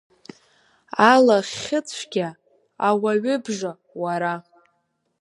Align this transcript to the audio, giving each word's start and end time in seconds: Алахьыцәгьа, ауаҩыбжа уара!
Алахьыцәгьа, 1.11 2.27
ауаҩыбжа 2.87 3.71
уара! 4.01 4.33